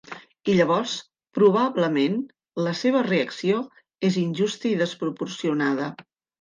[0.51, 0.93] I llavors
[1.39, 2.17] probablement
[2.69, 3.63] la seva reacció
[4.11, 5.95] és injusta i desproporcionada.